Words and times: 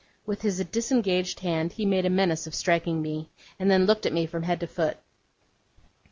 With 0.25 0.41
his 0.41 0.57
disengaged 0.65 1.41
hand 1.41 1.73
he 1.73 1.85
made 1.85 2.07
a 2.07 2.09
menace 2.09 2.47
of 2.47 2.55
striking 2.55 3.03
me, 3.03 3.29
and 3.59 3.69
then 3.69 3.85
looked 3.85 4.07
at 4.07 4.13
me 4.13 4.25
from 4.25 4.41
head 4.41 4.59
to 4.61 4.65
foot. 4.65 4.97